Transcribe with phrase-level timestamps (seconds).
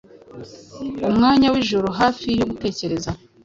[1.09, 3.09] Umwanya wijoro hafi yo gutegereza